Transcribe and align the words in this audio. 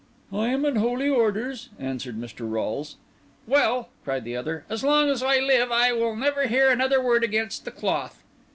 "I 0.33 0.47
am 0.47 0.65
in 0.65 0.77
holy 0.77 1.07
orders," 1.07 1.69
answered 1.77 2.19
Mr. 2.19 2.49
Rolles. 2.49 2.95
"Well," 3.45 3.89
cried 4.03 4.23
the 4.23 4.35
other, 4.35 4.65
"as 4.67 4.83
long 4.83 5.09
as 5.11 5.21
I 5.21 5.37
live 5.37 5.71
I 5.71 5.93
will 5.93 6.15
never 6.15 6.47
hear 6.47 6.71
another 6.71 6.99
word 6.99 7.23
against 7.23 7.65
the 7.65 7.71
cloth!" 7.71 8.23